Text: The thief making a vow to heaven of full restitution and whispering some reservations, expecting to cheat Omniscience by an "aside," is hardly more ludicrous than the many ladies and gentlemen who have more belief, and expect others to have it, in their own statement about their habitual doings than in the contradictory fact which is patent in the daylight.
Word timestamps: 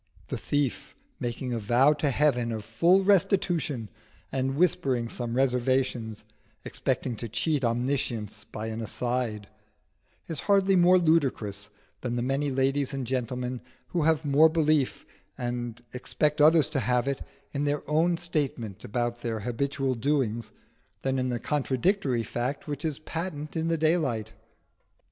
The 0.29 0.37
thief 0.39 0.95
making 1.19 1.53
a 1.53 1.59
vow 1.59 1.93
to 1.93 2.09
heaven 2.09 2.51
of 2.51 2.65
full 2.65 3.03
restitution 3.03 3.87
and 4.31 4.55
whispering 4.55 5.07
some 5.07 5.35
reservations, 5.35 6.23
expecting 6.65 7.15
to 7.17 7.29
cheat 7.29 7.63
Omniscience 7.63 8.45
by 8.45 8.65
an 8.69 8.81
"aside," 8.81 9.47
is 10.25 10.39
hardly 10.49 10.75
more 10.75 10.97
ludicrous 10.97 11.69
than 12.01 12.15
the 12.15 12.23
many 12.23 12.49
ladies 12.49 12.95
and 12.95 13.05
gentlemen 13.05 13.61
who 13.89 14.01
have 14.01 14.25
more 14.25 14.49
belief, 14.49 15.05
and 15.37 15.83
expect 15.93 16.41
others 16.41 16.67
to 16.71 16.79
have 16.79 17.07
it, 17.07 17.21
in 17.51 17.65
their 17.65 17.87
own 17.87 18.17
statement 18.17 18.83
about 18.83 19.21
their 19.21 19.41
habitual 19.41 19.93
doings 19.93 20.51
than 21.03 21.19
in 21.19 21.29
the 21.29 21.37
contradictory 21.39 22.23
fact 22.23 22.67
which 22.67 22.83
is 22.83 22.97
patent 22.97 23.55
in 23.55 23.67
the 23.67 23.77
daylight. 23.77 24.33